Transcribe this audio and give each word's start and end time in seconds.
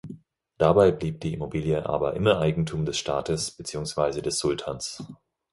Dabei 0.57 0.89
blieb 0.89 1.19
die 1.21 1.31
Immobilie 1.35 1.85
aber 1.85 2.15
immer 2.15 2.39
Eigentum 2.39 2.85
des 2.85 2.97
Staates 2.97 3.51
beziehungsweise 3.51 4.23
des 4.23 4.39
Sultans. 4.39 5.03